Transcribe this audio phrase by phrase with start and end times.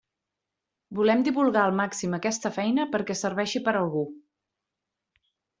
[0.99, 4.05] Volem divulgar al màxim aquesta feina perquè serveixi per a algú.